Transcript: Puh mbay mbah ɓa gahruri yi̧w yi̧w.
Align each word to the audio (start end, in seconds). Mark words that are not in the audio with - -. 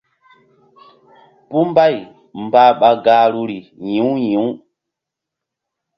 Puh 1.49 1.65
mbay 1.69 1.95
mbah 2.45 2.71
ɓa 2.79 2.89
gahruri 3.05 3.57
yi̧w 3.87 4.09
yi̧w. 4.27 4.45